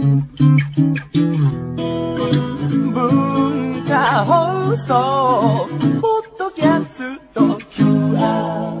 [0.00, 0.24] 文
[3.86, 5.68] 化放送
[6.00, 8.80] ポッドキャスト QR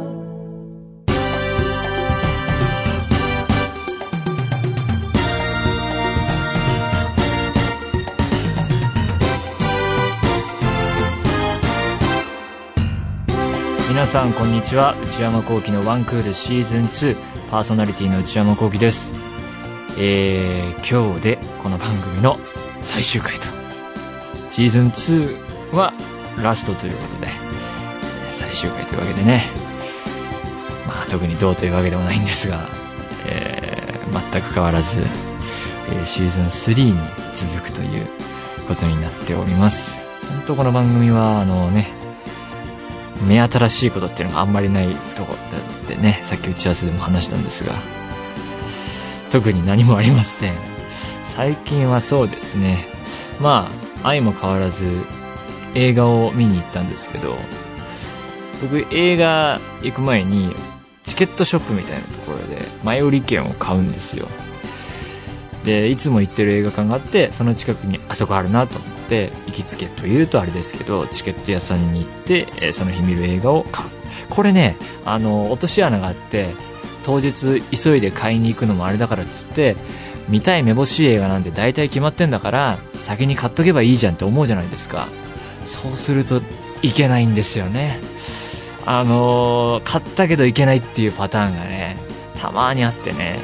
[13.90, 14.94] 皆さんこんにちは。
[15.04, 17.16] 内山聖輝のワンクールシーズン2
[17.50, 19.29] パーソナリティの内山聖輝です。
[20.02, 22.38] えー、今日でこの番組の
[22.82, 23.48] 最終回と。
[24.50, 25.92] シーズン2は
[26.42, 27.28] ラストということで
[28.30, 29.42] 最終回というわけでね。
[30.88, 32.66] まあ特にどうというわけでもないんですが、
[33.26, 35.00] えー、全く変わらず、
[35.92, 36.94] えシーズン3に
[37.34, 38.06] 続くという
[38.66, 39.98] ことになっております。
[40.30, 41.88] 本当この番組はあのね
[43.28, 45.36] 目新しいことっていうのがあんまりないとこ
[45.86, 47.99] でねさっき打ち合わせでも話したんですが
[49.30, 50.54] 特に何もありません。
[51.24, 52.78] 最近はそうですね。
[53.40, 53.70] ま
[54.02, 54.86] あ愛も変わらず
[55.74, 57.36] 映画を見に行ったんですけど
[58.60, 60.54] 僕映画行く前に
[61.04, 64.28] チケットショップみたいなところで前売り券を買うんですよ。
[65.64, 73.88] でいつも行ってる映画館があってその近くにあそこあるなと思って行きつけというとあれですけどチケット屋さんに行って、えその日見る映画を買う。
[74.30, 76.54] これねあの落とし穴があって
[77.04, 79.76] 当日急いで買いに行くのもあれだからっつって
[80.28, 85.08] 見たいめぼしい映画なんて大体決まってんだから先に買っとけばいいじゃんって思うじゃないですか。
[85.64, 86.40] そうすると
[86.82, 88.00] いけないんですよね。
[88.86, 91.96] あのー買ったけどいけないっていうパターンがね
[92.38, 93.38] たまにあってね。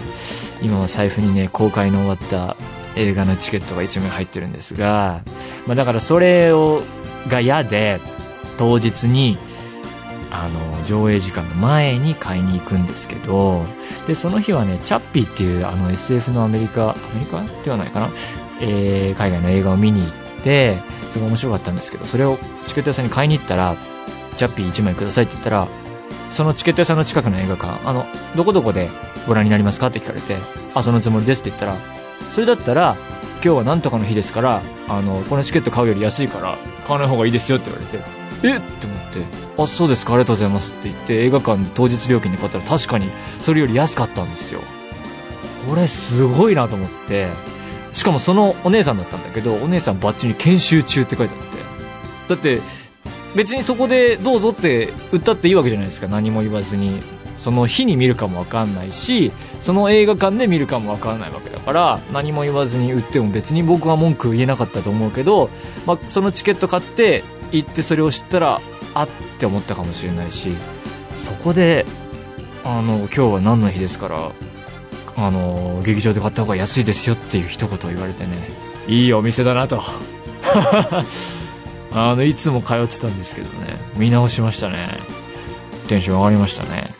[0.62, 2.56] 今は財布にね公開の終わった
[2.96, 5.22] 映画のチケットが1枚入ってるんですが、
[5.66, 6.82] まあ、だからそれを
[7.28, 8.00] が嫌で
[8.56, 9.38] 当日に
[10.44, 13.64] あの上映時間の前に買いに行くんですけど
[14.06, 17.42] でその日はねチャッピーっていうあの SF のアメリカアメリカ？
[17.64, 18.08] ではないかな、
[18.60, 20.10] えー海外の映画を見に行っ
[20.44, 20.76] て
[21.10, 23.76] すごい面白かったんですけどそれをチケット屋さんに買いに行ったら
[24.36, 25.68] チャッピー1枚くださいって言ったら
[26.32, 28.04] そのチケット屋さんの近くの映画館あの
[28.36, 28.90] どこどこで
[29.26, 30.36] ご覧になりますかって聞かれて
[30.74, 31.76] あそのつもりですって言ったら
[32.32, 32.96] それだったら
[33.36, 36.56] 今日はなんとかの日ですからあのこのチケット買うより安いから
[36.86, 38.25] 買わない方がいいですよって言われて。
[38.48, 38.56] え？
[38.56, 39.22] って思って。
[39.58, 40.14] あそうですか。
[40.14, 44.60] ありがとうございますって言って映画館で当日料金で買ったら確かにそれより安かったんですよ。
[45.68, 47.28] これすごいなと思って。
[47.92, 51.40] しかもそのお姉さんだったんだけどお姉さんバッチリ研修中って書いてあっ
[52.28, 52.34] て。
[52.34, 52.60] だって
[53.34, 56.08] 別にそこでどうぞって売ったっていいわけじゃないですか。
[56.08, 57.02] 何も言わずに。
[57.36, 59.30] その日に見るかもわかんないし
[59.60, 65.50] その映画館で見るかもわからないわけだから何も言わずに売っても別に僕は文句言えなかったと思うけど、
[65.86, 68.60] まあ、そのチケット買って行ってそれを知ったら
[68.94, 69.08] あっ
[69.38, 70.54] て思ったかもしれないし
[71.16, 71.84] そこで
[72.64, 74.32] あの今日は何の日ですから
[75.16, 78.48] あの劇場で買った方が安いですよっていう一言を言われてね
[78.86, 79.82] いいお店だなと。
[81.92, 85.00] あのいつも通ってたんですけどね見直しましたね。
[85.88, 86.92] テンション上がりましたね。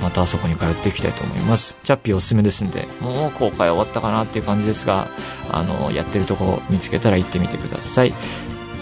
[0.00, 1.76] またあそこに通っていきたいと思います。
[1.82, 5.08] チャッピーおすすめですんでもう公開終わったかなっていう感じですが
[5.50, 8.14] あのやってるとこ見つけたら行ってみてください。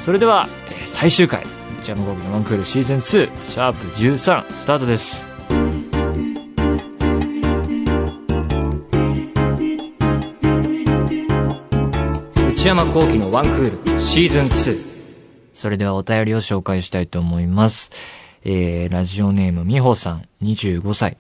[0.09, 1.45] それでは、えー最終回
[1.83, 5.23] 内山ゴーのワンクールシーズン2シャープ13スタートです
[12.55, 17.91] 内山幸輝のワンクールシーズン2それではお便りを紹介したいと思います。
[18.45, 21.19] えー、ラジオネームみほさん、25歳。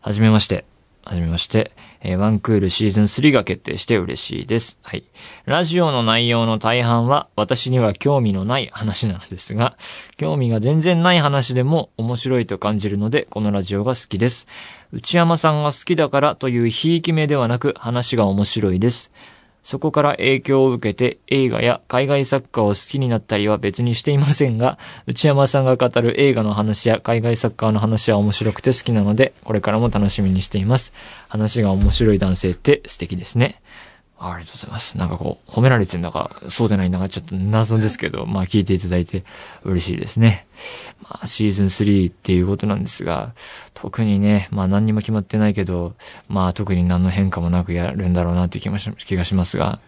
[0.00, 0.64] はじめまして。
[1.08, 1.70] はじめまして。
[2.00, 4.76] えーワンクールシーズン3が決定して嬉しいです。
[4.82, 5.04] はい。
[5.44, 9.76] ラジオの内容の大半は私には興味のない話なのですが、
[10.16, 14.48] 興味が全然ない話でも面白いと感じるので、このラジオが好きです。
[14.90, 19.12] 内山さんが好きだからというひいき目ではなく話が面白いです。
[19.66, 24.78] そこから影響を受けて映画や海外作家を好きになったりは別にしていませんが、
[25.08, 30.92] 内山さんが語る映画の話や海外作家の話は面白くて好きなので、これからも楽しみにしています。
[31.26, 33.60] 話が面白い男性って素敵ですね。
[34.18, 34.96] ありがとうございます。
[34.96, 39.24] なんかこう、褒められてんだか、そうでないんだか、ちょっと謎ですけど、まあ聞いていただいて
[39.62, 40.46] 嬉しいですね。
[41.02, 43.34] まあシーズン3っていうことなんですが、
[43.74, 45.94] 特にね、まあ何にも決まってないけど、
[46.28, 49.80] まあ特に何の変化もなくやるんだろうなって気もし気がしますが、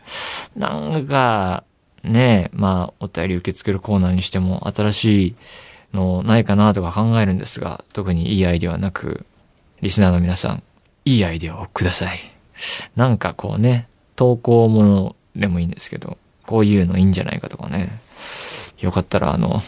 [0.56, 1.64] なんか、
[2.04, 5.34] ね、まあお便り受け付けるコーナーにしても新しい
[5.94, 9.24] のないかなとか考えるんですが、特にいいアイデアはなく、
[9.80, 10.62] リスナーの皆さん、
[11.06, 12.18] いいアイデアをください。
[12.96, 13.88] なんかこうね、
[14.18, 17.88] 投稿ものでもいいんですけど、こういうのいいんじゃないかとかね。
[18.80, 19.62] よかったらあの、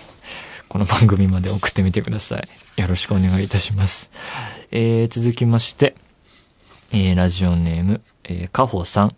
[0.68, 2.40] この番組まで送ってみてくださ
[2.76, 2.80] い。
[2.80, 4.10] よろしくお願いいたします。
[4.72, 5.94] えー、続きまして、
[6.90, 9.16] えー、ラジオネーム、えー、かほさん。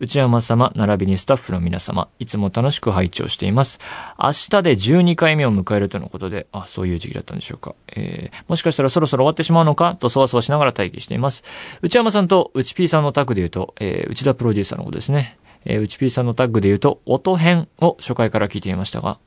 [0.00, 3.80] 内山様、並びにスタッフの皆様、いつも楽しく拝聴しています。
[4.18, 7.74] 明日で12回目を迎えるとのことで、あ、そういう時期だったんでしょうか。
[7.88, 11.42] えー、もしかしたらそろそろ終わってしまうのかとそわそわしながら待機しています。
[11.82, 15.38] 内山さんと内 P さんのタッグで言うと、えー、内田プロデューサーのことですね。
[15.64, 19.18] えー、内 P さんのタッグで言うと、音編を初回から聞いていましたが、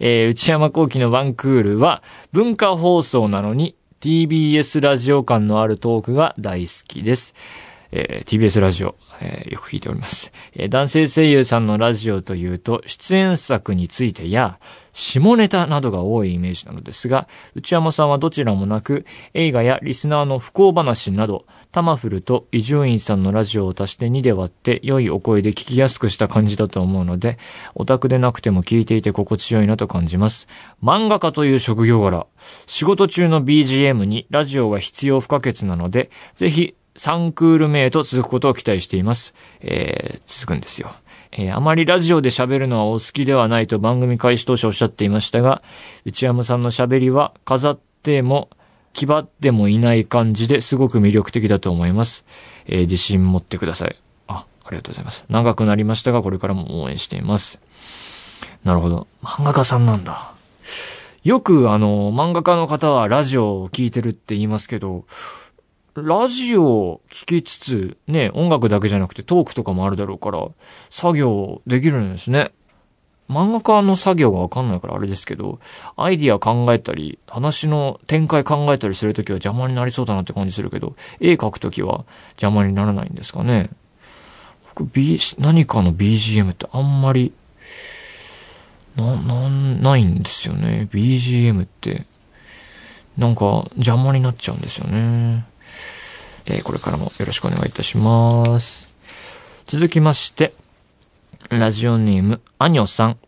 [0.00, 7.34] えー、内山幸喜のワンクールは、文化放送なのに、TBS ラジオ感のあるトークが大好きです。
[7.90, 10.32] えー、TBS ラジオ、えー、よく聞いております。
[10.54, 14.58] えー、男性声優さんのラジオというと、出演作についてや、
[14.92, 27.38] 下ネタなどが多いイメージなのですが、内山さんはどちらもなく、映画やリスナーの不幸話など、タマフルと伊集院さんのラジオを足して2で割って良いお声で聞きやすくした感じだと思うので、
[27.76, 30.48] オタクでなくても聞いていて心地よいなと感じます。
[30.82, 32.26] 漫画家という職業柄、
[32.66, 39.34] 仕事中の BGM にラジオが必要不可欠なので、ぜひ3クール目へと続くことを期待しています。
[39.60, 40.94] えー、続くんですよ。
[41.32, 45.62] えー、あまりラジオで喋るのはお好きではないと番組開始当初おっしゃっていましたが、
[46.04, 48.50] 内山さんの喋りは飾っても、
[48.94, 52.24] 気張ってもいない感じですごく魅力的だと思います。
[52.66, 53.96] えー、自信持ってください。
[54.26, 55.24] あ、ありがとうございます。
[55.28, 57.60] 長くなりましたが、これからも応援しています。
[58.64, 59.06] なるほど。
[59.22, 60.32] 漫画家さんなんだ。
[61.22, 65.04] よくあの、漫画家の方はラジオを聴いてるって言いますけど、
[66.06, 70.46] ラジオを聴きつつ、ね、音楽だけじゃなくてトークとかもあるだろうから、
[70.90, 72.52] 作業できるんですね。
[73.28, 75.60] 漫画家の作業がわかんないからあれですけど、
[75.96, 83.68] アイディア考えたり、話の展開考えたりするときは邪魔になりそうだなって感じするけど、絵描くときは邪魔にならないんですかね。
[84.74, 87.34] 僕、B、何かの BGM ってあんまり、
[88.96, 90.88] な、なん、ないんですよね。
[90.90, 92.06] BGM って、
[93.18, 95.44] なんか邪魔になっちゃうんですよね。
[96.50, 98.88] えー、これからもよろしくお願いいたします。
[99.66, 100.54] 続きまして、
[101.50, 103.18] ラジオネーム、アニョさん。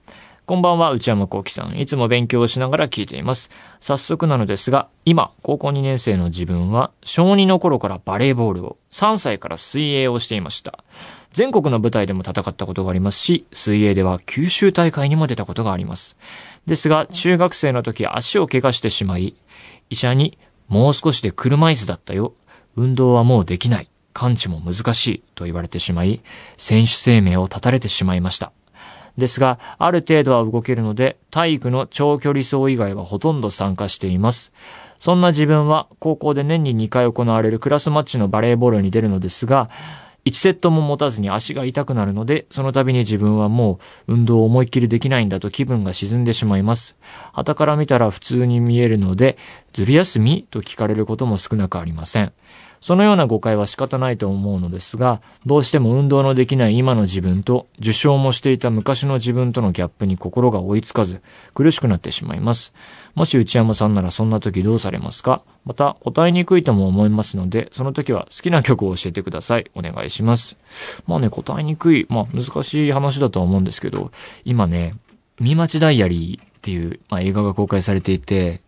[0.46, 1.78] こんばんは、内山幸喜さん。
[1.78, 3.50] いつも勉強をしながら聞いています。
[3.78, 10.82] 早速なのですが、今、高校2年生の自分は、小2の頃からバレーボールを、3歳から水泳をしていました。
[11.32, 16.16] 全国の舞台でも戦ったことがありますし、水泳では九州大会にも出たことがあります。
[16.66, 19.36] ですが、中学生の時足を怪我してしまい、
[19.88, 20.36] 医者に、
[20.68, 22.32] もう少しで車椅子だったよ。
[22.76, 23.88] 運動はもうできない。
[24.12, 26.20] 完治も難しいと言われてしまい、
[26.56, 28.52] 選手生命を絶たれてしまいました。
[29.16, 34.52] ですが、ある程度は動けるので、体育の長距離走以外はほとんど参加しています。
[34.98, 39.70] そんな自分は、高校で年に2回行われるクラスマッチのバレーボールに出るのですが、
[40.24, 46.96] 1セットも持たずに足が痛くなるので、その度に自分はもう運動を思いっきりできないんだと気分が沈んでしまいます。
[47.32, 49.38] 旗から見たら普通に見えるので、
[49.72, 52.32] ずる休みと聞かれることも少なくありません。
[52.80, 61.20] そのような誤解は仕方ないと思うのですが、どうしても運動のできない今の自分と、受賞もしていた昔の自分とのギャップに心が追いつかず、
[61.54, 62.72] 苦しくなってしまいます。
[63.14, 65.42] もし内山さんならそんな時どうされますか？
[65.64, 69.70] また、答えにくいとも思いますので、その時は好きな曲を教えてください。
[69.74, 70.56] お願いします。
[71.06, 74.10] まあね、答えにくい、まあ難しい話だとは思うんですけど、
[74.44, 74.94] 今ね、
[75.38, 78.60] 見待ちダイアリーっていう、まあ、映画が公開されていて、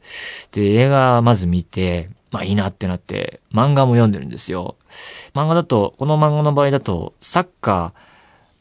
[0.52, 4.74] で、映画まず見て、まあいいなってなって、漫画も読んでるんですよ。
[5.34, 7.92] 漫画だと、この漫画の場合だと、サッカ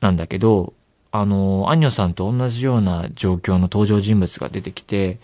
[0.02, 0.74] ーなんだけど、
[1.12, 5.20] あの、アニョさんと同じような状況の登場人物が出てきて、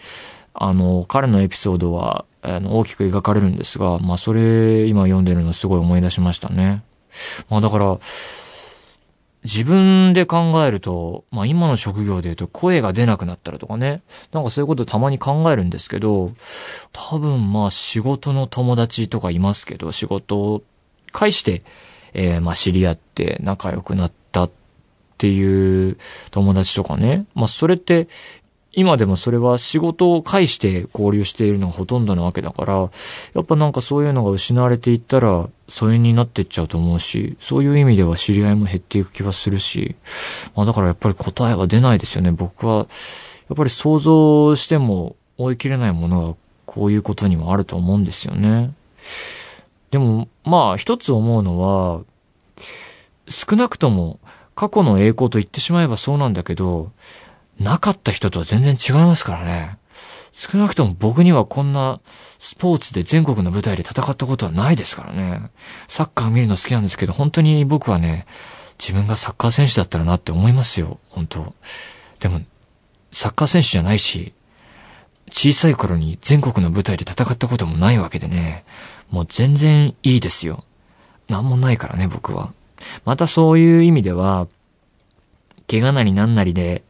[0.53, 6.83] あの、彼のエピソードは、あの、大きく描かれるんですが、まあそれ、今読んでるのすごい思い出しましたね。
[7.49, 7.97] まあだから、
[9.47, 14.01] 自分で考えると、まあ今の職業で言うと声が出なくなったらとかね、
[14.33, 16.33] なんかそういうことたまに考えるんですけど、
[16.91, 20.63] 多分まあ仕事の友達とかいますけど、仕事を
[21.13, 21.63] 介して、
[22.13, 24.51] えー、まあ知り合って仲良くなったっ
[25.17, 25.97] ていう
[26.31, 28.09] 友達とかね、まあそれって
[28.77, 39.95] 今でもそれは仕事を介して交流しているのがほとんどなわけだから、やっぱなんかそういうのが失われていったら、疎遠になっていっちゃうと思うし、そういう意味では知り合いも減っていく気はするし、
[40.55, 42.31] まあだからやっぱり答えは出ないですよね。
[42.31, 46.35] 僕は、やっぱり想像しても追い切れないものが
[46.67, 48.75] こういうことにもあると思うんですよね。
[49.89, 52.01] でも、まあ一つ思うのは、
[53.27, 54.19] 少なくとも
[54.53, 56.91] 過去の栄光と言ってしまえばそうなんだけど、
[57.59, 59.77] なかった人とは全然違いますからね。
[60.31, 61.99] 少なくとも僕にはこんな
[62.37, 65.49] スポーツで全国の舞台で戦ったことはないですからね。
[65.87, 68.27] サッカー見るの好きなんですけど、本当に僕はね、
[68.77, 70.99] 自分がサッカー選手だったらなって思いますよ。
[71.09, 71.55] 本当
[72.19, 72.41] でも、
[73.11, 74.33] サッカー選手じゃないし、
[75.31, 78.63] 小さい頃に全国の舞台で戦ったこともないわけでね、
[79.09, 80.63] もう全然いいですよ。
[81.27, 82.53] なんもないからね、僕は。
[83.05, 84.47] またそういう意味では、
[85.69, 86.83] 怪我なりなんなりで、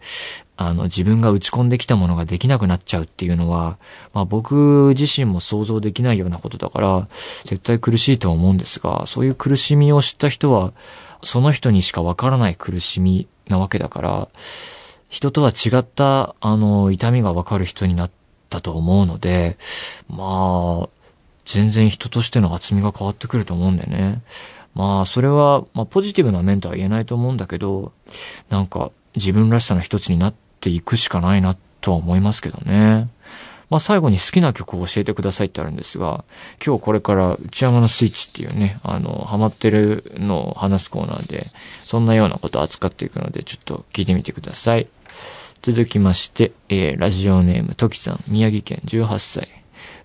[0.58, 3.78] あの、自分が打ち込んできたものができなくなっちゃうっていうのは、
[4.14, 7.08] まあ僕自身も想像できないようなことだから、
[7.46, 10.74] 絶対苦しいとは思うんですが、そういう苦しみを知った人は、
[11.24, 14.28] その人にしかわからない苦しみなわけだから、
[15.10, 18.12] 人とは違った、あの、痛みがわかる人になっ
[18.50, 19.58] たと思うので、
[20.10, 20.90] まあ、
[21.46, 24.22] 全然人としての厚みが変わってくると思うんだよね。
[24.74, 27.94] まあ、それは、まあ、ポジティブな面とは言えないと思うんだけど、
[28.50, 33.10] なんか、自分らしさの一つになってていくしかないなとは思いますけどね。
[33.70, 36.24] まあ、最後に好きな曲を教えてくださいってあるんですが、
[36.66, 41.48] 今日これから内山のスイッチっていうね、あの、ハマってるのを話すコーナーで、
[41.84, 44.88] そんなようなことを扱っていくので、ちょっと聞いてみてください。
[45.62, 49.50] 続きまして、えー、ラジオネーム、ときさん、宮城県18歳。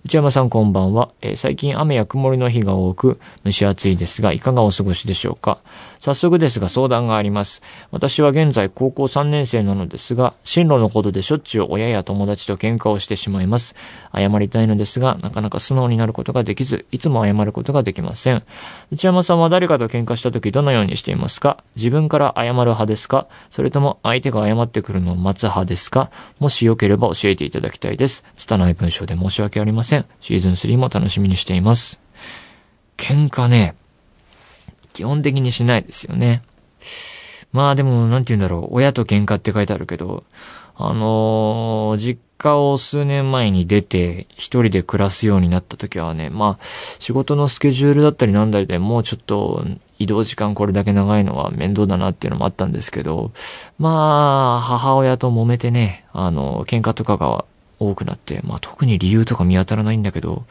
[0.05, 5.59] 内山さんこんばんは、えー、最近雨や曇りの日が多く蒸し暑いですがいかがお過ごしでしょうか？
[6.01, 7.61] 早速ですが相談があります。
[7.89, 13.75] 私は現在高校3年生なのですが、進路のことでしょっちゅう親や友達と喧嘩をしてしまいます。
[14.13, 18.43] 謝りたいのですが、なかなか素直になることができず、いつも謝ることができません。
[18.91, 21.63] 内山さんは誰かと喧嘩した時どのようにしていますか？
[21.77, 23.29] 自分から謝る派ですか？
[23.49, 26.11] それとも相手が謝ってくるのを待つ派ですか？
[26.39, 28.25] もしよければ教えていただきたいです。
[28.35, 29.92] 拙い文章で申し訳ありません。
[30.19, 31.99] シーズン3も楽しみにしています。
[32.97, 33.75] 喧嘩ね、
[34.93, 36.41] 基本的にしないですよね。
[37.51, 38.75] まあでも、なんて言うんだろう。
[38.75, 40.23] 親と喧嘩って書いてあるけど、
[40.75, 46.63] あのー、実家を数年前に出て、一人で暮らすようになった時はね、まあ、
[46.99, 49.63] 仕事のスケジュールだったりなんだりでもうちょっと
[49.99, 53.31] 移動時間これだけ長いのは面倒だなっていうのもあったんですけど、
[53.77, 57.45] まあ、母親と揉めてね、あの、喧嘩とかが
[57.89, 60.45] 多くなって、まあ特に理由とか見当たらないんだけど、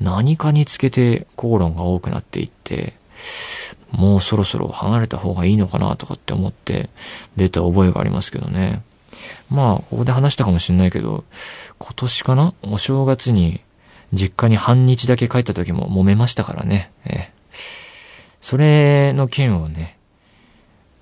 [0.00, 2.94] 何かにつけて口論が多くなっていって、
[3.90, 6.90] もうそろそろ離れた方がいいのかなとかって思って
[7.36, 8.82] 出た覚えがありますけどね。
[9.48, 11.24] まあ、ここで話したかもしれないけど、
[11.78, 12.54] 今年かな？
[12.62, 13.60] お正月に
[14.12, 16.90] 実家に半日だけ帰った時も揉めましたからね。
[17.04, 17.30] え
[18.40, 19.96] それの件をね、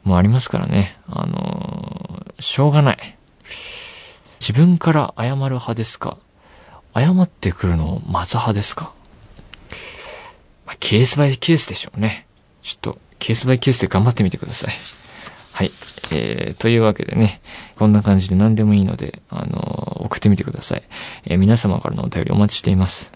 [0.04, 0.96] もうありますからね。
[1.06, 3.18] あのー、しょうがない。
[4.42, 6.18] 自分から謝る派ですか？
[6.96, 8.92] 謝ってくるのを待つ派ですか、
[10.66, 12.26] まあ、ケースバイケースでしょうね。
[12.60, 14.70] ちょっと、ケースバイケースで頑張ってみてください。
[15.52, 15.70] はい。
[16.10, 17.40] えー、というわけでね、
[17.76, 20.82] こんな感じで何でもいいので、あのー、送ってみてください。
[21.24, 23.14] えー、皆様からのお便りお待ちしています。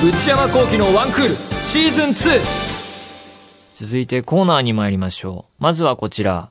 [0.00, 2.63] 内山幸喜のワンクールシーズン 2!
[3.84, 5.62] 続いてコーナーに参りましょう。
[5.62, 6.48] まずはこちら。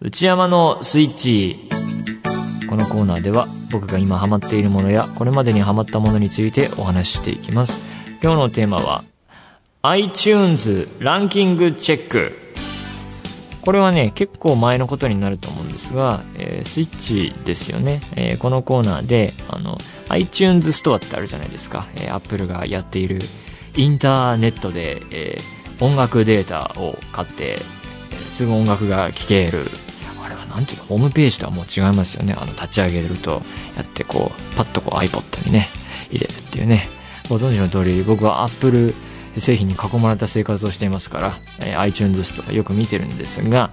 [0.00, 1.68] 内山のスイッチ。
[2.68, 7.82] このコーナーでは僕が今ハマっているものやこれまでにハマったものについてお話ししていきます。
[8.22, 9.02] 今日のテーマは
[9.82, 12.32] iTunes ランキングチェック。
[13.62, 18.00] これはね、結構前のことになると思うんですが、えー、スイッチですよね。
[18.14, 19.78] えー、このコーナーで、あの、
[20.10, 21.86] iTunes ストアってあるじゃないですか。
[21.96, 23.18] えー、Apple がやっている
[23.76, 27.58] インターネットで、えー音楽データを買って、
[28.34, 29.64] すぐ音楽が聴ける。
[30.24, 32.34] あれはなんていうのホームページとはもう違いますよね。
[32.38, 33.42] あの、立ち上げると、
[33.76, 35.68] やってこう、パッとこう iPod にね、
[36.10, 36.88] 入れるっていうね。
[37.28, 38.94] ご存知の通り、僕は Apple
[39.38, 43.70] 製品に囲まれた生活をしていますから、えー、iTunes ストアよく見てるんですが、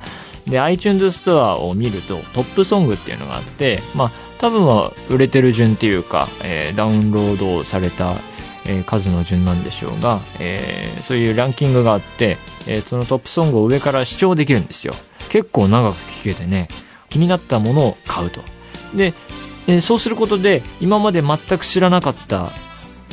[0.48, 8.16] で、iTunes ストアを見るとトップソングっていうのがあって、まあ、多分は売れてる順っていうか、えー、ダウンロードされた
[8.70, 14.94] えー、数の順なんでしょうが、えー、そういうランキングがあって、えー、そのトップソングを上から視聴できるんですよ。
[15.30, 16.68] 結構長く聴けてね、
[17.10, 18.42] 気になったものを買うと。
[18.96, 19.14] で、
[19.68, 22.52] えー、そうすることで、今まで全く知らなかった、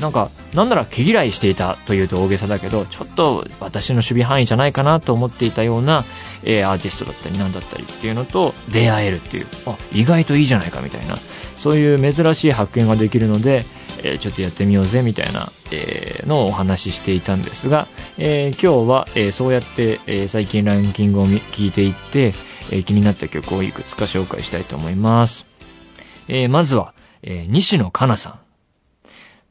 [0.01, 6.05] なんか、なんなら毛嫌いしていたというと大げさだけど、ちょっと私の守備範囲じゃないかなと思っていたような、
[6.45, 11.17] えー、アーティストだったりなんだったりっていうのと出会えるっていう、あ、意外といいじゃないかみたいな、
[11.57, 13.65] そういう珍しい発見ができるので、
[14.03, 17.87] えー、ちょっとやってみようぜみたいな、えー、のをお話ししていたんですが、
[18.19, 22.35] えー、今日は、えそうやって、え最近ランキングを聞いていって、
[22.71, 25.47] え気になった曲をいくつか紹介したいと思います。
[26.29, 28.41] えまずは、え西野カナさん。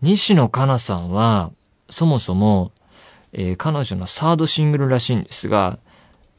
[0.01, 1.51] 西野カナさんは、
[1.89, 2.71] そもそも、
[3.33, 5.79] え彼女のサードシングルらしいんですが、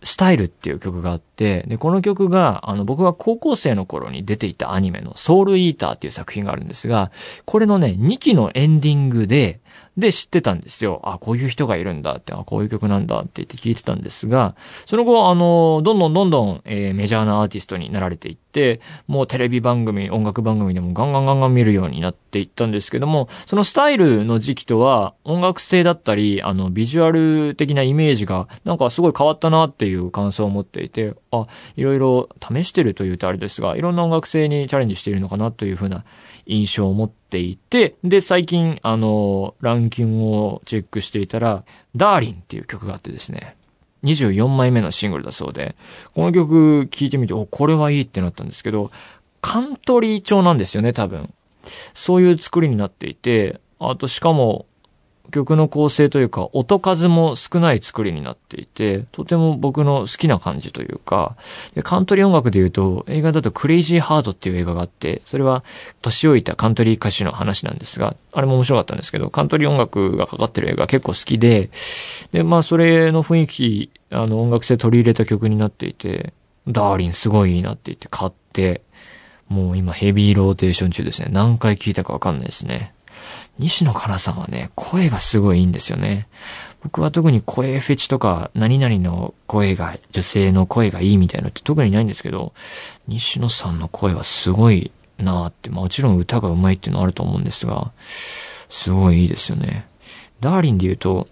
[0.03, 7.11] スタイルっていう曲があって、で、この曲が、あの、僕が高校生の頃に出ていたアニメのソウルイーターっていう作品があるんですが、
[7.45, 9.61] これのね、2期のエンディングで、
[9.97, 11.01] で知ってたんですよ。
[11.05, 14.55] あ、こういう人がいるんだって、あ、こういう曲なんだって言って聞いてたんですが、
[14.85, 36.05] その後、あの、どんどんどんどん、えー、メジャーなアーティストになられていって、もうテレビ番組、音楽番組でもガンガンガンガン見るようになっていったんですけども、そのスタイルの時期とは音楽性だったり、あの、ビジュアル的なイメージがなんかすごい変わったなっていう感想を持っていて、あ、いろいろ試してるというとあれですが、いろんな音楽性にチャレンジしているのかなというふうな
[36.47, 43.57] 印象を持っていて、で、最近、あの、ランキングをチェックしていたら、ダーリンっていう曲があってですね、
[44.05, 45.75] 24枚目のシングルだそうで、
[46.15, 48.91] この曲聴いてみて、お、これはいいってなったんですけど、
[49.41, 51.33] カントリー調なんですよね、多分。
[51.95, 54.67] そういう作りになっていて、あとしかも、
[55.31, 61.37] 曲の構成というか、音数も少ない作りになっていて、とても僕の好きな感じというか、
[61.75, 65.65] でカントリー音楽で言うと、映画だとクレイジーハードっていう映画があって、それは
[66.03, 71.71] 年老いたカントリー歌手の話なんですが、あれも面白かったんですけど、カントリー音楽がかかってる映画結構好きで、
[72.33, 76.33] で、まあそれの雰囲気、あの音楽性取り入れた曲になっていて、
[76.69, 78.83] ダーリンすごいいいなって言って買って、
[79.49, 81.29] もう今ヘビーローテーション中ですね。
[81.31, 82.93] 何回聞いたかわかんないですね。
[83.59, 86.29] 西野カナさんはね、声がすごいいいんですよね。
[86.83, 92.53] 僕は特に声フェチとか、何々の声が、女性の声がいいみたいなのって特にないんですけど、
[93.09, 97.93] 西野さんの声はすごいなーって、まあもちろん歌が上手いっていうのはあると思うんですが、
[98.69, 99.87] すごいいいですよね。
[100.41, 101.29] ダーリンで言うと、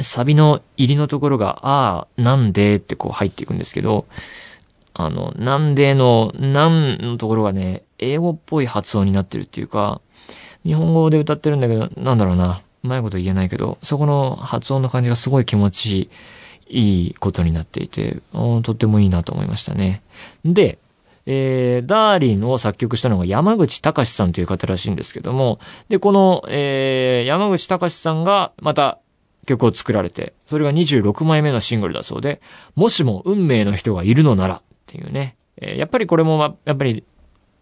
[0.00, 4.06] サビの入りのところが、ああ、なんでってこう入っていくんですけど、
[4.94, 10.00] あの、なんでの、なんのところがね、英語っぽい発音になってるっていうか、
[10.64, 12.62] 日本語で歌ってるんだけど、なんだろうな。
[12.84, 16.10] うまいこと言えないけど、そこの発音の感じがすごい気持ち
[16.68, 20.02] いいことになっていて、とってもいいなと思いましたね。
[20.44, 20.78] で、
[21.26, 28.98] えー、ダーリンを作曲したのが山口隆さんという方らしいんですけども、で、この、えー、山口隆さんがまた
[29.46, 32.40] 曲を作られて、それが26枚目のシングルだそうで、
[32.74, 37.04] もしも運命の人がいるのならっていうね、えー、やっぱりこれも、ま、やっぱり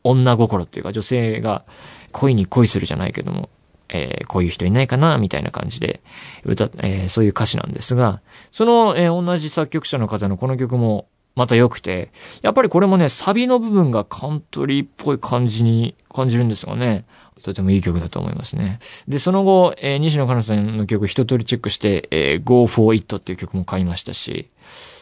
[0.05, 1.65] 女心っていうか女性が
[2.13, 3.51] 恋に恋するじゃないけども、
[3.89, 6.01] えー、こういう人いないかなみたいな感じで
[6.45, 12.11] 歌、えー、そういう歌詞なんですが、その、えー、同じ作曲者の方のこの曲もまた良くて、
[12.43, 17.05] やっぱりこれもね、サビの部分がカントリーっぽい感じに感じるんですがね、
[17.43, 18.79] とてもいい曲だと思いますね。
[19.09, 24.49] で、その後、えー、西野カナさんの曲一通りチェックして、えー、Go for It っていう曲も買いましたし、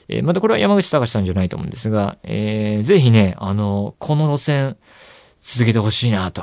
[0.09, 4.77] えー、またこれは山口隆さんじゃないと思うんですが、えー、ぜひね、あの、この路線
[5.41, 6.43] 続けてほしいなと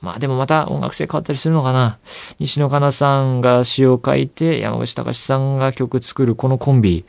[0.00, 1.98] まあでもまた音楽性変わったりするのかな。
[2.38, 7.04] 西野カナさんが詩を書いて、山口隆さんが曲作るこのコンビ、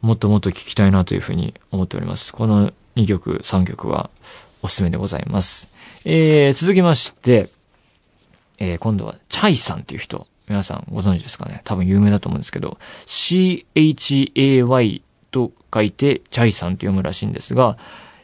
[0.00, 2.32] もっともっと聴きたいなというふうに思っております。
[2.32, 4.10] この2曲、3曲は
[4.62, 5.76] おすすめでございます。
[6.04, 7.48] えー、続きまして、
[8.58, 11.62] えー、今度はチャイさんっていう人、皆さんご存知ですかね？
[11.64, 17.76] 多分有名だと思うんですけど、CHAY と書いてチャイさんって読むらしいんですが、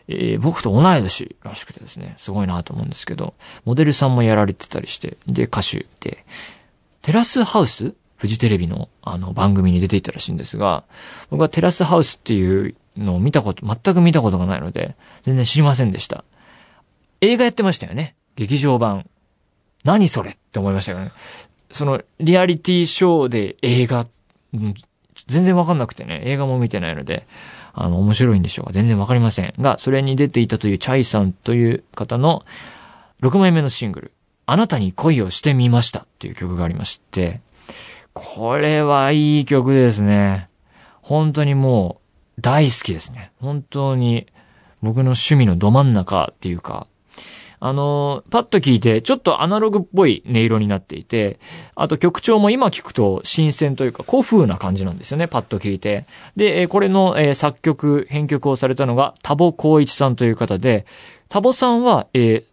[0.09, 6.25] えー、僕と同い年らしくてですね、すごいなと思うんですけど、モデルさんもやられてたりして、で、歌手で、
[7.03, 7.95] テラスハウス？
[8.17, 10.85] フジテレビのあの番組に出ていたらしいんですが、
[11.31, 16.23] 僕はテラスハウスっていうのを見たこと、全く見たことがないので、全然知りませんでした。
[17.23, 18.15] 映画やってましたよね？
[18.37, 19.09] 劇場版。
[19.85, 20.33] 何それ？
[20.33, 21.13] って思いましたよね。
[21.71, 24.07] その、リアリティショーで映画、
[25.27, 27.27] 全然わかんなくてね、映画も見てないので、
[27.73, 29.55] あの、面白いんでしょうか全然わかりません。
[29.59, 32.43] が、それに出ていたというチャイさんという方の
[33.23, 34.13] 6枚目のシングル、
[34.47, 37.41] あなたに恋をしてみましたっていう曲がありまして、
[38.13, 40.49] これはいい曲ですね。
[41.01, 42.01] 本当にも
[42.39, 43.31] う大好きですね。
[43.41, 44.27] 本当に
[44.83, 46.87] 僕の趣味のど真ん中っていうか、
[47.63, 51.39] あのパッと聞いて、ちょっとアナログっぽい音色になっていて、
[51.75, 56.07] あと曲調も今聞くと新鮮というか古風な感じなんですよね、パッと聞いて。
[56.37, 60.87] で、これの、作曲、編曲をされたのが、多保孝一さんという方で、
[61.29, 62.45] 多保さんは、えー、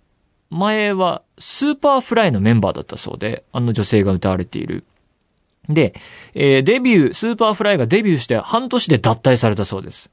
[0.50, 4.84] 前は Superfly のメンバーだったそうで、あの女性が歌われている。
[5.70, 5.94] で、
[6.34, 10.10] えー、デビュー、 Superfly がデビューして半年で脱退されたそうです。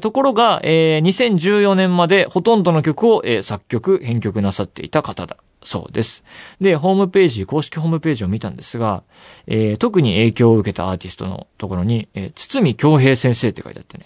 [0.00, 5.36] ところが、えー、2014年までほとんどの曲を、えー、作曲、編曲なさっていた方だ。
[5.66, 6.22] そうです。
[6.60, 9.02] で、ホームページ、公式ホームページを見たんですが、
[9.48, 14.04] えー、特に影響を受けたアーティストのところに、えー、堤京平先生って書いてあってね、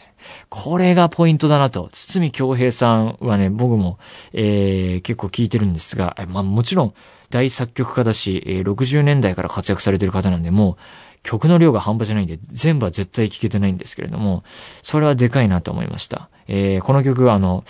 [0.49, 1.90] これがポイントだなと。
[1.93, 3.99] 堤京平さんはね、僕も、
[4.33, 6.95] えー、結構聞いてるんですが、まあもちろん
[7.29, 10.77] 大作曲家だし、えー、60年代から活躍されてる方なんで、もう、
[11.22, 14.42] 曲の量が半端じゃないんで、全部は絶対聴けてないんですけれども、
[14.83, 16.28] それはでかいなと思いました。
[16.48, 17.64] えー、この曲はあの、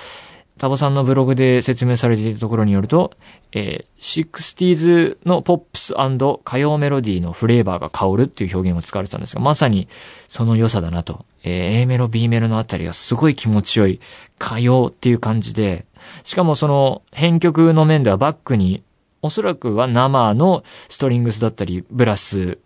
[0.61, 3.13] タボさんのブログで説明されているところによると、
[3.53, 9.89] えー、60s のポップス歌謡メロディーのフレーバーが香るっていう表現を使われたんですが、まさに
[10.29, 11.25] その良さだなと。
[11.45, 14.01] えー、A メロ、B メロのあたりがすごい気持ちよい
[14.39, 15.87] 歌謡っていう感じで、
[16.25, 18.83] しかもその編曲の面ではバックに
[19.23, 22.59] おそらくは生のストリングスだったり、ブラス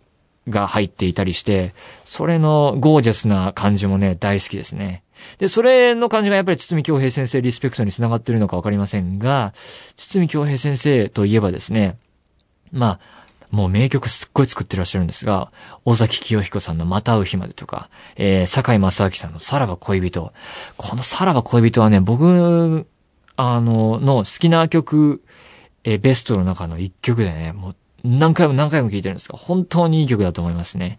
[0.49, 5.03] が入っていたりして、それのゴージャスな感じもね、大好きですね。
[5.39, 9.53] で、それの感じがやっぱり堤京平先生リスペクトに繋がってるのかわかりませんが、
[9.95, 11.97] 堤京平先生といえばですね、
[12.71, 15.51] まあ、もう名曲すっごい作ってらっしゃるんですが、
[15.85, 20.33] 尾崎清彦さんのまた会う日までとか、えー、坂井正明さんのさらば恋人。
[20.77, 22.85] このさらば恋人はね、僕、
[23.37, 25.23] あの、の好きな曲、
[25.83, 30.97] えー、ベストの中の一曲でね、もう何回も何回も聴いてるんですが、本当にいい曲だと思いますね。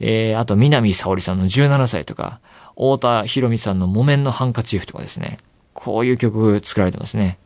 [0.00, 2.40] えー、あと、南沙織さんの17歳とか、
[2.70, 5.38] 太田博美さんの木綿のハンカチーフとかですね。
[5.72, 7.38] こういう曲作られてますね。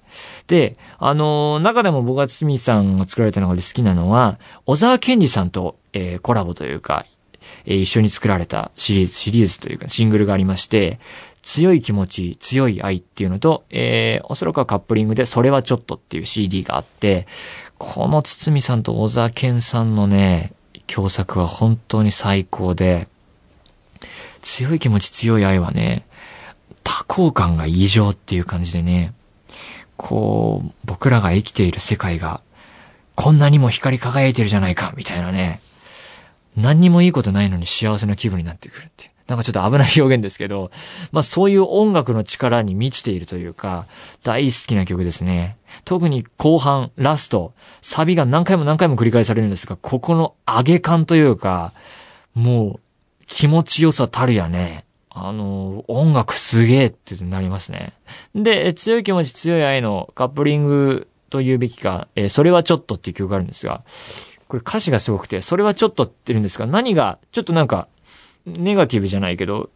[0.46, 7.06] で、あのー、中でも僕が堤さんが作られた中で好きなのは、小沢健二さんと、えー、コラボというか、
[7.64, 10.98] えー、一緒に作られたシリーズ、シリーズというかシングルがありまして、
[11.42, 17.26] 強い気持ち、強い愛っていうのと、えー、おそらくはカップリングで、それはちょっとっていう CD があって、
[17.80, 20.52] この堤さんと小沢健さんのね、
[20.86, 23.08] 共作は本当に最高で、
[24.42, 26.04] 強い気持ち強い愛はね、
[26.84, 29.14] 多幸感が異常っていう感じでね、
[29.96, 32.42] こう、僕らが生きている世界が、
[33.14, 35.62] こんなにも光り輝いてるじゃないか、みたいなね、
[36.58, 39.09] 何にもいいことないのに幸せな気分になってくるっていう。
[39.30, 40.72] なんかちょっと危ない表現ですけど、
[41.12, 43.86] まあそういう音楽の力に満ちているというか、
[44.24, 45.56] 大好きな曲ですね。
[45.84, 51.72] 特に後半、ラスト、サビが何回も何回も繰り返されるんですが、ここの上げ感というか、
[52.34, 52.80] もう
[53.26, 54.84] 気持ちよさたるやね。
[55.10, 57.92] あの、音楽すげえってなりますね。
[58.34, 63.82] で、強い気持ち強い愛のカップリングと言うべきか、えー、それはちょっとっていう曲があるんですが、
[64.48, 67.86] これ歌詞がすごくて、それはちょっとって言うんですが、何が、ちょっとなんか、
[68.46, 69.70] ネガティブじゃないけど、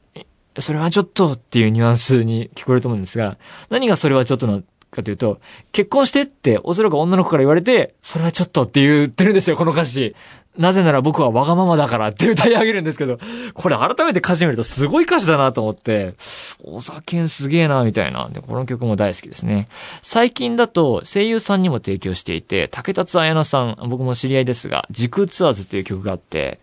[0.58, 3.38] それはちょっとっていうニュアンスに聞こえると思うんですが、
[3.70, 4.62] 何がそれはちょっとな
[4.94, 5.40] かというと、
[5.72, 10.14] 結婚してっておそらく女の子から言われて、それはちょっとって言ってるんですよ、この歌詞。
[10.56, 13.18] なぜなら僕はわがままだからって歌い上げるんですけど、
[13.54, 16.14] これ改めて歌詞見るとすごい歌詞だなと思って、
[16.62, 18.28] お酒すげえな、みたいな。
[18.28, 19.68] で、この曲も大好きですね。
[20.02, 26.60] 最近だと声優さんにも提供していて、竹達彩奈さん、僕も知り合いですが、時空ツアーズっていう曲があって、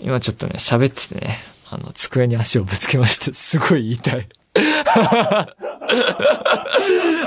[0.00, 1.38] 今ちょっとね、喋っててね、
[1.70, 4.26] あの、机に足をぶつけまして、すごい言い。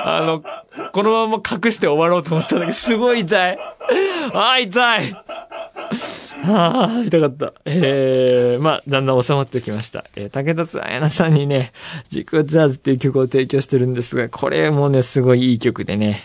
[0.06, 0.44] あの、
[0.94, 3.60] このまま隠して終わろうと思ったんだけど、すごい痛い。
[4.34, 5.14] ああ、痛い。
[5.14, 5.24] あ
[6.46, 7.54] あ、痛かった。
[7.66, 10.06] ええー、まあ、だんだん収まってきました。
[10.16, 11.74] えー、竹達彩奈さんにね、
[12.10, 16.24] ジクザーズっていう曲を提供してるんですが、これもね、すごいいい曲でね、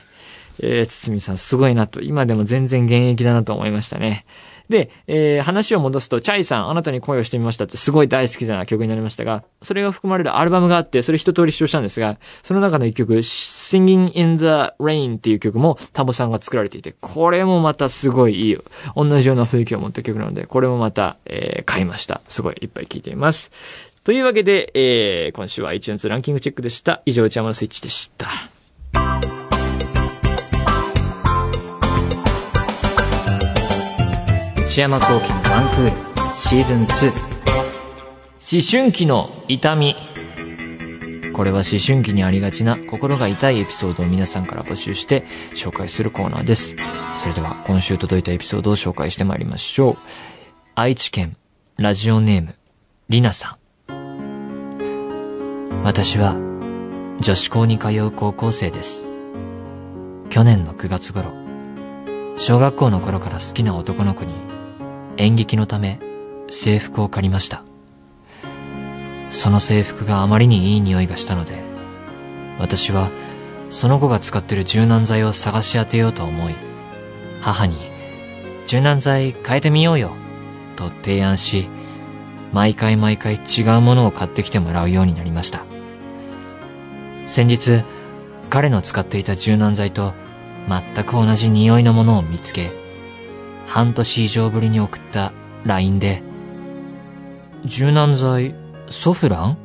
[0.62, 4.24] えー、堤さんすごいなと、今でも全然現役だなと思いましたね。
[4.72, 14.44] で、えー、話を戻すと、チャイさん、あなたに恋をしてみましたってすごい大好きな曲になりましたが、それが含まれるアルバムがあって、それ一通り視聴したんですが、その中の一曲、Singing in the
[14.80, 18.58] Rain っていう曲もタボさんが作られていて、これもまたすごいいい、
[18.96, 22.22] 同じような雰囲気を持った曲なので、これもまた、えー、買いました。
[22.26, 23.50] すごいいっぱい聴いています。
[24.04, 27.02] というわけで、えー、今週は iTunes ランキングチェックでした。
[27.06, 28.51] 以上、内山のスイッチでした。
[34.72, 37.10] 内山幸喜のワンクールシーズン2
[38.56, 39.94] 思春期の痛み
[41.34, 46.74] これは思春期にありがちな心が痛いエピソードを皆さんから募集して紹介するコーナーです。
[47.18, 49.96] それでは今週届いたエピソードを紹介してまいりましょう。
[50.74, 51.36] 愛知県
[51.76, 52.56] ラジオネーム
[53.10, 53.58] りなさ
[53.90, 55.82] ん。
[55.84, 56.36] 私は
[57.20, 59.04] 女子校に通う高校生です。
[60.30, 61.30] 去年の9月頃、
[62.38, 64.32] 小学校の頃から好きな男の子に
[65.16, 66.00] 演劇のため
[66.48, 67.64] 制服を借りました。
[69.30, 71.62] その制服があまりにいい匂いがしたので、
[72.58, 73.10] 私は
[73.70, 76.54] その子が使ってる柔軟剤を探し当てようと思い、
[77.40, 77.76] 母に
[78.66, 80.12] 柔軟剤変えてみようよ
[80.76, 81.68] と提案し、
[82.52, 85.64] 毎回毎回違うものを買ってきてもらうようになりました。
[87.26, 87.84] 先日、
[88.50, 90.12] 彼の使っていた柔軟剤と
[90.68, 92.81] 全く同じ匂いのものを見つけ、
[93.66, 95.32] 半年以上ぶりに送った
[95.64, 96.22] LINE で、
[97.64, 98.54] 柔軟剤、
[98.88, 99.56] ソフラン？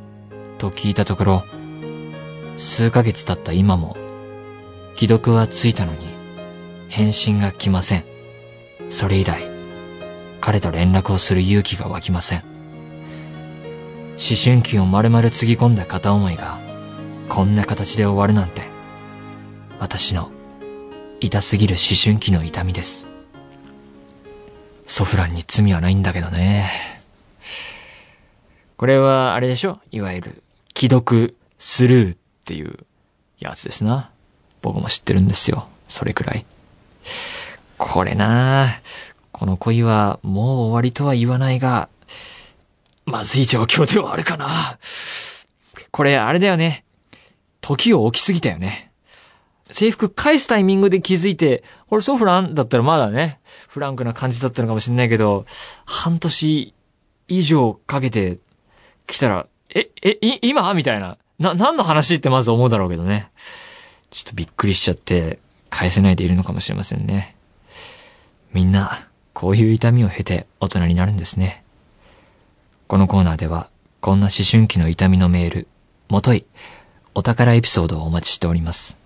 [0.58, 1.44] と聞いたところ、
[2.56, 3.96] 数ヶ月経った今も、
[4.96, 5.98] 既読はついたのに、
[6.88, 8.04] 返信が来ません。
[8.90, 9.42] それ以来、
[10.40, 12.42] 彼と連絡をする勇気が湧きません。
[14.12, 16.58] 思春期を丸々つぎ込んだ片思いが、
[17.28, 18.62] こんな形で終わるなんて、
[19.78, 20.30] 私の
[21.20, 23.07] 痛すぎる思春期の痛みです。
[24.88, 26.68] ソフランに罪はないんだけどね。
[28.78, 29.80] これは、あれでしょ？
[29.90, 30.42] いわゆる、
[30.74, 32.74] 既読スルーっていう
[33.38, 34.10] やつですな。
[34.62, 35.68] 僕も知ってるんですよ。
[35.88, 36.46] それくらい。
[37.76, 38.68] これな
[39.30, 41.88] この恋はもう終わりとは言わないが、
[43.04, 44.78] まずい状況ではあるかな。
[45.90, 46.84] これ、あれだよね。
[47.60, 48.87] 時を置きすぎたよね。
[49.70, 55.46] 制服返すタイミングで気づいて、これソフランだったらまだね、フランクな感じだったのかもしれないけど、
[55.84, 56.74] 半年
[57.28, 58.38] 以上かけて
[59.06, 60.72] 来たら、え、え、い、今？
[60.74, 61.18] みたいな。
[61.38, 63.30] な、何の話ってまず思うだろうけどね。
[64.10, 65.38] ちょっとびっくりしちゃって、
[65.70, 67.36] 返せないでいるのかもしれませんね。
[68.52, 71.62] みんな、こういう痛みを経て大人になるんですね。
[72.88, 75.68] このコーナーでは、こんな思春期の痛みのメール、
[76.08, 76.46] もとい、
[77.14, 78.97] お宝エピソードをお待ちしております。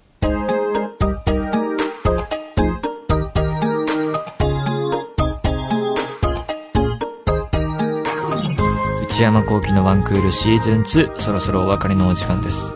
[9.22, 12.72] 山幸喜のワンクールシーズン2、そろそろお別れのお時間です。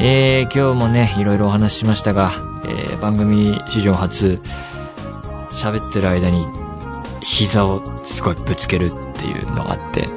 [0.00, 2.32] えー、今日もね、いろいろお話ししましたが、
[2.64, 4.40] えー、番組史上初、
[5.52, 6.44] 喋ってる間に
[7.22, 10.08] 膝をすごいぶつけるっていうのがあって、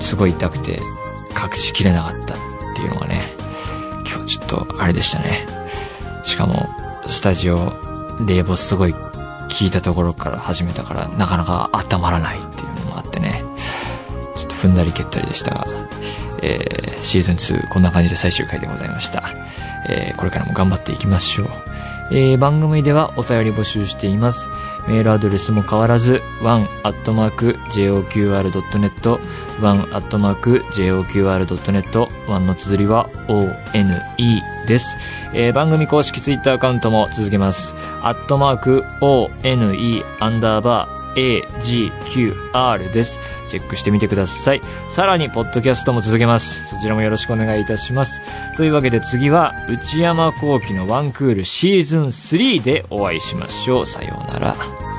[0.00, 0.80] すごい痛くて
[1.36, 2.38] 隠しきれなかったっ
[2.74, 3.20] ていうのがね、
[4.10, 5.46] 今日ちょっとあれでしたね。
[6.24, 6.66] しかも、
[7.06, 7.74] スタジオ、
[8.26, 8.98] 冷房すごい効
[9.66, 13.41] いたところから始めたから、なかなか温まらないっていうのもあってね、
[14.62, 15.66] 踏んだり蹴ったりでしたが、
[16.42, 19.24] えー、シーズン2こんな感じで最終回でございました。
[19.88, 21.48] えー、これからも頑張っていきましょう。
[22.10, 24.48] えー、番組ではお便り募集しています。
[24.86, 26.80] メールアドレスも変わらず、one.joqr.net、
[29.62, 30.70] one.joqr.net、
[32.28, 34.02] one の綴りは one
[34.66, 34.96] です。
[35.32, 37.74] えー、番組公式ツイッターアカウントも続けます。
[38.02, 43.20] アットマーク one アンダーバー AGQR です。
[43.52, 44.62] チェックしてみてください。
[44.88, 46.66] さらに、ポッドキャストも続けます。
[46.68, 48.22] そちらもよろしくお願いいたします。
[48.56, 53.86] というわけで次は、内山幸喜のワンクールシーズン3でお会いしましょう。
[53.86, 54.91] さようなら。